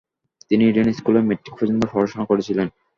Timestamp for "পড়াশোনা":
1.93-2.25